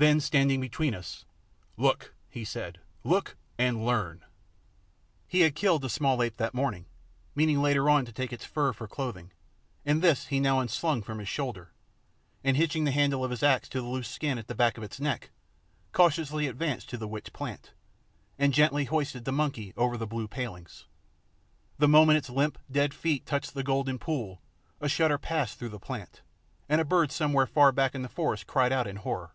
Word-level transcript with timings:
Then 0.00 0.20
standing 0.20 0.60
between 0.60 0.94
us, 0.94 1.24
"Look," 1.76 2.14
he 2.28 2.44
said, 2.44 2.78
"look 3.02 3.36
and 3.58 3.84
learn." 3.84 4.24
He 5.26 5.40
had 5.40 5.56
killed 5.56 5.84
a 5.84 5.88
small 5.88 6.22
ape 6.22 6.36
that 6.36 6.54
morning, 6.54 6.86
meaning 7.34 7.60
later 7.60 7.90
on 7.90 8.04
to 8.04 8.12
take 8.12 8.32
its 8.32 8.44
fur 8.44 8.72
for 8.72 8.86
clothing, 8.86 9.32
and 9.84 10.00
this 10.00 10.26
he 10.28 10.38
now 10.38 10.60
unslung 10.60 11.02
from 11.02 11.18
his 11.18 11.26
shoulder, 11.28 11.72
and 12.44 12.56
hitching 12.56 12.84
the 12.84 12.92
handle 12.92 13.24
of 13.24 13.32
his 13.32 13.42
axe 13.42 13.66
into 13.66 13.80
the 13.82 13.88
loose 13.88 14.06
skin 14.08 14.38
at 14.38 14.46
the 14.46 14.54
back 14.54 14.78
of 14.78 14.84
its 14.84 15.00
neck, 15.00 15.30
cautiously 15.90 16.46
advanced 16.46 16.88
to 16.90 16.96
the 16.96 17.08
witch 17.08 17.32
plant, 17.32 17.72
and 18.38 18.54
gently 18.54 18.84
hoisted 18.84 19.24
the 19.24 19.32
monkey 19.32 19.72
over 19.76 19.96
the 19.96 20.06
blue 20.06 20.28
palings. 20.28 20.84
The 21.78 21.88
moment 21.88 22.18
its 22.18 22.30
limp, 22.30 22.56
dead 22.70 22.94
feet 22.94 23.26
touched 23.26 23.52
the 23.52 23.64
golden 23.64 23.98
pool 23.98 24.40
a 24.80 24.88
shudder 24.88 25.18
passed 25.18 25.58
through 25.58 25.70
the 25.70 25.80
plant, 25.80 26.20
and 26.68 26.80
a 26.80 26.84
bird 26.84 27.10
somewhere 27.10 27.48
far 27.48 27.72
back 27.72 27.96
in 27.96 28.02
the 28.02 28.08
forest 28.08 28.46
cried 28.46 28.72
out 28.72 28.86
in 28.86 28.94
horror. 28.94 29.32